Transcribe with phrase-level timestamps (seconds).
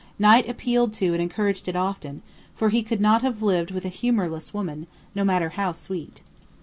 [0.17, 2.23] Knight appealed to and encouraged it often,
[2.55, 6.23] for he could not have lived with a humourless woman, no matter how sweet.